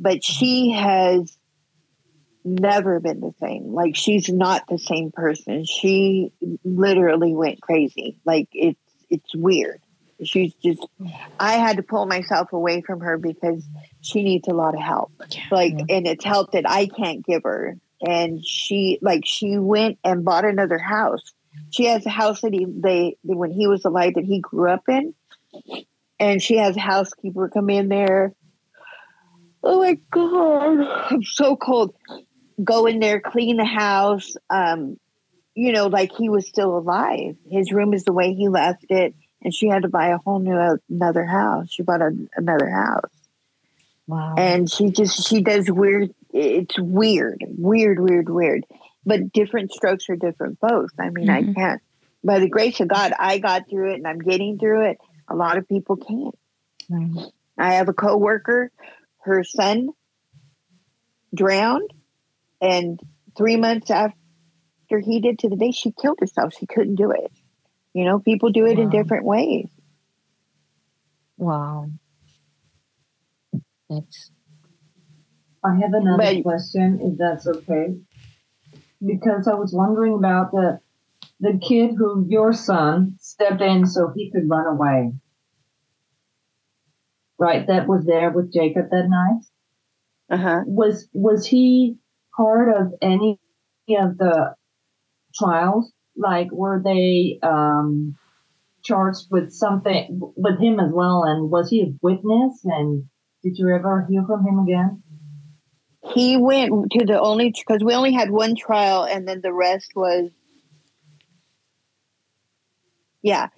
[0.00, 1.36] But she has
[2.44, 3.72] never been the same.
[3.72, 5.64] Like she's not the same person.
[5.64, 6.32] She
[6.64, 8.16] literally went crazy.
[8.24, 9.80] Like it's it's weird.
[10.22, 10.84] She's just
[11.38, 13.64] I had to pull myself away from her because
[14.00, 15.12] she needs a lot of help.
[15.50, 17.76] Like and it's help that I can't give her.
[18.00, 21.22] And she like she went and bought another house.
[21.70, 24.84] She has a house that he they when he was alive that he grew up
[24.88, 25.14] in.
[26.20, 28.32] And she has a housekeeper come in there.
[29.62, 30.80] Oh my god,
[31.10, 31.94] I'm so cold
[32.62, 34.36] go in there, clean the house.
[34.50, 34.98] Um,
[35.54, 37.36] you know, like he was still alive.
[37.50, 40.38] His room is the way he left it, and she had to buy a whole
[40.38, 41.70] new another house.
[41.70, 43.10] She bought a, another house,
[44.06, 44.36] Wow.
[44.38, 46.14] and she just she does weird.
[46.32, 48.64] It's weird, weird, weird, weird.
[49.04, 50.92] But different strokes are different folks.
[50.98, 51.54] I mean, I Mhm.
[51.54, 51.82] can't.
[52.22, 54.98] By the grace of God, I got through it, and I'm getting through it.
[55.28, 56.38] A lot of people can't.
[56.90, 57.32] Right.
[57.56, 58.70] I have a coworker,
[59.20, 59.90] her son
[61.34, 61.92] drowned,
[62.60, 63.00] and
[63.36, 64.14] three months after
[65.00, 66.54] he did to the day, she killed herself.
[66.54, 67.32] She couldn't do it.
[67.94, 69.68] You know, people do it in different ways.
[71.36, 71.90] Wow.
[73.88, 74.30] That's
[75.64, 77.96] I have another But- question, if that's okay.
[79.04, 80.80] Because I was wondering about the
[81.40, 85.12] the kid who your son stepped in so he could run away.
[87.38, 89.42] Right, that was there with Jacob that night.
[90.30, 90.60] Uh huh.
[90.66, 91.96] Was was he
[92.36, 93.38] part of any
[93.90, 94.54] of the
[95.34, 95.92] trials?
[96.16, 98.16] Like, were they um,
[98.82, 101.22] charged with something with him as well?
[101.22, 102.60] And was he a witness?
[102.64, 103.04] And
[103.44, 105.04] did you ever hear from him again?
[106.14, 109.92] He went to the only because we only had one trial, and then the rest
[109.94, 110.30] was,
[113.22, 113.48] yeah,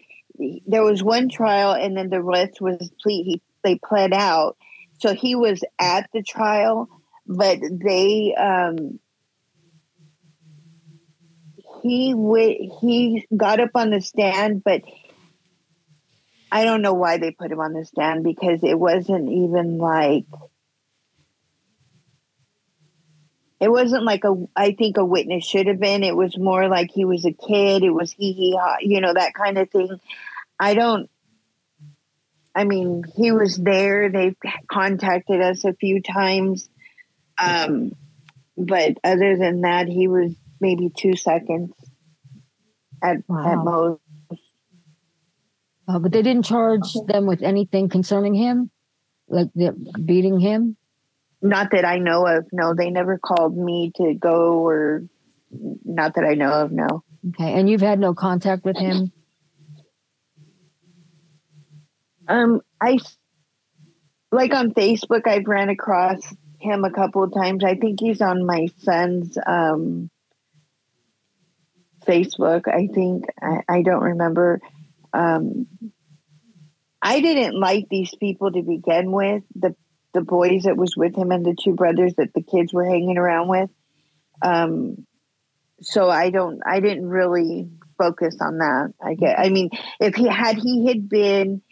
[0.66, 3.22] there was one trial, and then the rest was plea.
[3.22, 4.56] He they pled out,
[4.98, 6.88] so he was at the trial,
[7.26, 8.98] but they um
[11.82, 14.82] he w- he got up on the stand, but
[16.52, 20.24] I don't know why they put him on the stand because it wasn't even like
[23.60, 26.02] it wasn't like a I think a witness should have been.
[26.02, 27.84] It was more like he was a kid.
[27.84, 30.00] It was he he ha, you know that kind of thing.
[30.58, 31.10] I don't.
[32.54, 34.10] I mean, he was there.
[34.10, 34.34] They
[34.66, 36.68] contacted us a few times,
[37.38, 37.92] um,
[38.56, 41.72] but other than that, he was maybe two seconds
[43.02, 44.00] at at most.
[45.86, 48.70] uh, but they didn't charge them with anything concerning him,
[49.28, 50.76] like the beating him.
[51.42, 52.46] Not that I know of.
[52.52, 55.02] No, they never called me to go or
[55.50, 56.72] not that I know of.
[56.72, 57.02] No.
[57.30, 59.12] Okay, and you've had no contact with him.
[62.28, 62.98] Um, I
[64.30, 65.26] like on Facebook.
[65.26, 66.20] I've ran across
[66.58, 67.64] him a couple of times.
[67.64, 70.10] I think he's on my son's um
[72.06, 72.68] Facebook.
[72.68, 74.60] I think I, I don't remember.
[75.12, 75.66] Um,
[77.02, 79.42] I didn't like these people to begin with.
[79.54, 79.74] The
[80.12, 83.18] the boys that was with him and the two brothers that the kids were hanging
[83.18, 83.70] around with.
[84.42, 85.06] Um,
[85.80, 86.60] so I don't.
[86.66, 88.92] I didn't really focus on that.
[89.02, 89.38] I get.
[89.38, 91.62] I mean, if he had he had been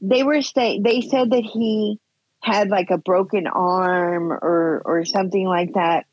[0.00, 1.98] they were saying they said that he
[2.42, 6.06] had like a broken arm or or something like that.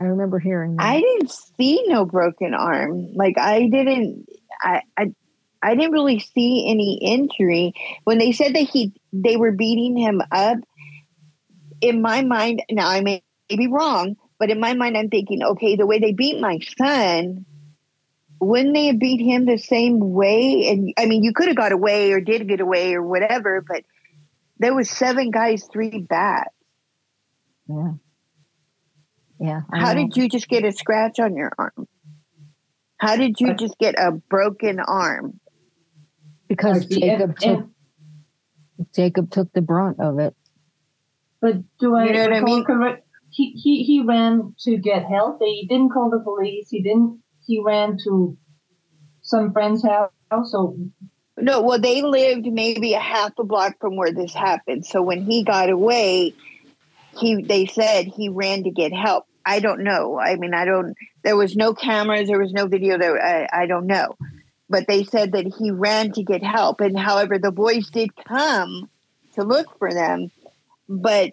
[0.00, 0.82] I remember hearing that.
[0.82, 3.12] I didn't see no broken arm.
[3.14, 4.26] Like I didn't
[4.62, 5.12] I I
[5.62, 10.20] I didn't really see any injury when they said that he they were beating him
[10.30, 10.58] up.
[11.80, 15.76] In my mind, now I may be wrong, but in my mind, I'm thinking, okay,
[15.76, 17.46] the way they beat my son,
[18.40, 20.68] wouldn't they have beat him the same way?
[20.68, 23.82] And I mean, you could have got away or did get away or whatever, but
[24.58, 26.50] there was seven guys, three bats.
[27.68, 27.92] yeah.
[29.42, 29.60] Yeah.
[29.72, 30.02] I How know.
[30.02, 31.88] did you just get a scratch on your arm?
[32.98, 35.40] How did you just get a broken arm?
[36.46, 37.70] Because Jacob And- took and-
[38.94, 40.34] Jacob took the brunt of it.
[41.40, 42.64] But do I You know what I mean?
[42.64, 43.06] correct?
[43.32, 45.38] He, he he ran to get help.
[45.40, 46.68] He didn't call the police.
[46.68, 47.22] He didn't.
[47.46, 48.36] He ran to
[49.22, 50.10] some friend's house.
[50.50, 50.76] So
[51.38, 54.84] No, well, they lived maybe a half a block from where this happened.
[54.84, 56.34] So when he got away,
[57.18, 59.24] he they said he ran to get help.
[59.46, 60.18] I don't know.
[60.18, 60.94] I mean, I don't.
[61.22, 62.28] There was no cameras.
[62.28, 62.98] There was no video.
[62.98, 64.16] There, I, I don't know.
[64.70, 68.88] But they said that he ran to get help, and however, the boys did come
[69.34, 70.30] to look for them,
[70.88, 71.32] but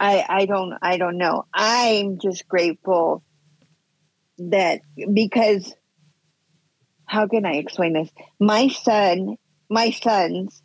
[0.00, 1.44] I I don't I don't know.
[1.54, 3.22] I'm just grateful
[4.38, 4.80] that
[5.12, 5.72] because
[7.06, 8.10] how can I explain this?
[8.40, 9.36] My son,
[9.70, 10.60] my sons,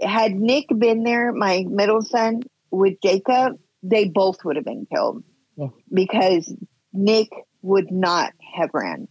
[0.00, 5.24] had Nick been there, my middle son with Jacob, they both would have been killed
[5.56, 5.68] Yeah.
[5.92, 6.54] because
[6.94, 7.28] Nick
[7.62, 9.08] would not have ran.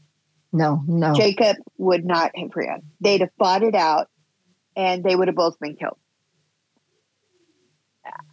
[0.54, 1.14] No, no.
[1.14, 2.82] Jacob would not have ran.
[3.00, 4.10] They'd have fought it out
[4.76, 5.98] and they would have both been killed.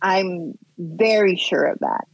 [0.01, 2.07] I'm very sure of that.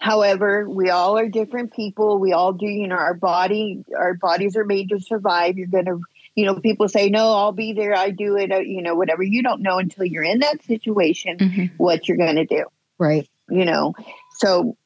[0.00, 2.18] However, we all are different people.
[2.18, 5.58] We all do, you know, our body, our bodies are made to survive.
[5.58, 6.00] You're going to,
[6.36, 7.94] you know, people say, no, I'll be there.
[7.96, 9.24] I do it, you know, whatever.
[9.24, 11.70] You don't know until you're in that situation Mhm.
[11.78, 12.64] what you're going to do
[12.98, 13.28] right.
[13.50, 13.94] you know
[14.38, 14.76] so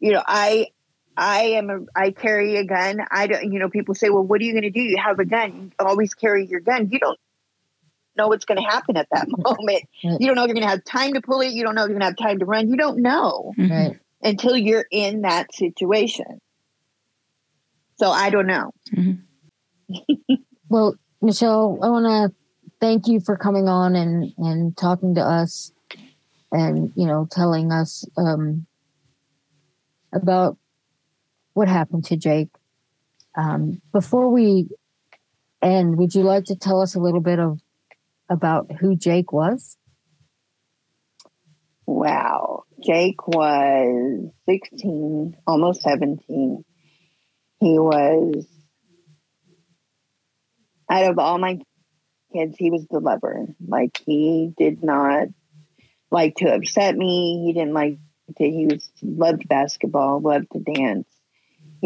[0.00, 0.66] you know i
[1.16, 3.00] i am a i carry a gun.
[3.10, 4.80] I don't you know people say well what are you going to do?
[4.80, 5.72] You have a gun.
[5.80, 6.88] You always carry your gun.
[6.90, 7.18] You don't
[8.16, 9.84] know what's going to happen at that moment.
[10.04, 10.20] Right.
[10.20, 11.52] you don't know if you're going to have time to pull it.
[11.52, 12.68] You don't know if you're going to have time to run.
[12.70, 13.70] You don't know Mhm.
[13.70, 13.98] Right.
[14.22, 16.40] until you're in that situation.
[17.98, 18.72] So i don't know.
[20.68, 22.34] Well, Michelle, I want to
[22.80, 25.70] thank you for coming on and and talking to us,
[26.50, 28.66] and you know, telling us um,
[30.12, 30.56] about
[31.56, 32.50] what happened to Jake.
[33.34, 34.68] Um, before we
[35.62, 37.60] end, would you like to tell us a little bit of
[38.28, 39.78] about who Jake was?
[41.86, 42.64] Wow.
[42.84, 46.62] Jake was 16, almost 17.
[47.60, 48.46] He was,
[50.90, 51.58] out of all my
[52.34, 53.46] kids, he was the lover.
[53.66, 55.28] Like, he did not
[56.10, 57.44] like to upset me.
[57.46, 57.98] He didn't like
[58.36, 61.08] to, he was, loved basketball, loved to dance.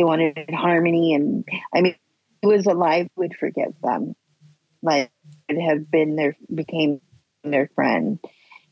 [0.01, 1.13] He wanted harmony.
[1.13, 1.45] And
[1.75, 1.95] I mean,
[2.41, 4.15] he was alive, would forgive them.
[4.83, 5.11] Like,
[5.51, 7.03] would have been their, became
[7.45, 8.19] their friend.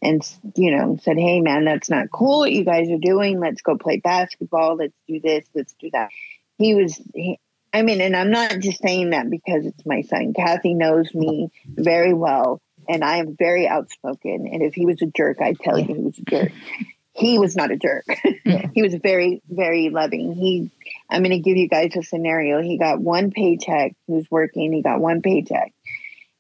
[0.01, 0.23] And
[0.55, 3.41] you know said hey man that's not cool what you guys are doing.
[3.41, 4.77] Let's go play basketball.
[4.77, 5.45] Let's do this.
[5.55, 6.11] Let's do that.
[6.57, 7.41] He was he,
[7.73, 10.35] i mean and i'm not just saying that because it's my son.
[10.35, 14.49] Kathy knows me very well and i am very outspoken.
[14.53, 16.53] And if he was a jerk i'd tell you he was a jerk
[17.19, 18.05] he was not a jerk
[18.45, 18.69] Yeah.
[18.75, 20.71] he was very very loving he
[21.11, 24.73] i'm going to give you guys a scenario he got one paycheck he was working
[24.73, 25.73] he got one paycheck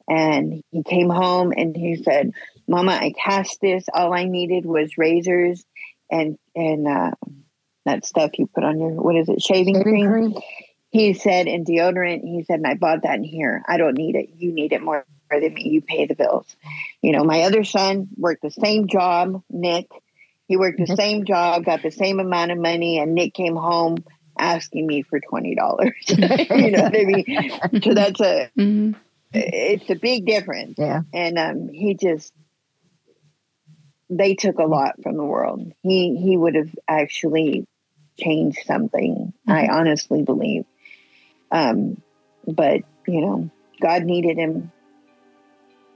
[0.09, 2.33] and he came home and he said
[2.70, 3.87] Mama, I cast this.
[3.95, 5.64] All I needed was razors
[6.11, 7.12] and and uh,
[7.87, 10.33] that stuff you put on your what is it, shaving, Shaving cream.
[10.33, 10.35] cream?
[10.91, 12.22] He said, and deodorant.
[12.22, 13.62] He said, and I bought that in here.
[13.66, 14.31] I don't need it.
[14.37, 15.62] You need it more than me.
[15.68, 16.57] You pay the bills.
[17.01, 19.43] You know, my other son worked the same job.
[19.51, 19.87] Nick,
[20.49, 20.96] he worked the Mhm.
[20.96, 23.96] same job, got the same amount of money, and Nick came home
[24.38, 25.94] asking me for twenty dollars.
[26.09, 27.24] you know what I mean?
[27.82, 28.94] So that's a Mhm.
[29.32, 31.03] it's a big difference Yeah.
[31.12, 32.32] and um, he just
[34.11, 35.72] they took a lot from the world.
[35.82, 37.66] He he would have actually
[38.18, 39.32] changed something.
[39.46, 40.64] I honestly believe.
[41.51, 42.01] Um,
[42.46, 44.72] but you know, God needed him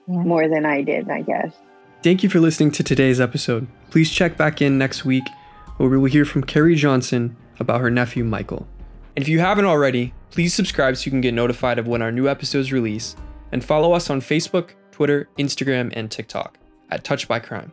[0.06, 0.22] Yeah.
[0.24, 1.54] more than I did, I guess.
[2.02, 3.66] Thank you for listening to today's episode.
[3.92, 5.28] Please check back in next week
[5.76, 8.66] where we will hear from Carrie Johnson about her nephew Michael.
[9.14, 12.10] And if you haven't already, please subscribe so you can get notified of when our
[12.10, 13.16] new episodes release
[13.52, 16.56] and follow us on Facebook, Twitter, Instagram, and TikTok
[16.90, 17.70] at Touched by Crime.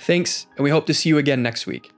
[0.00, 1.93] Thanks, and we hope to see you again next week.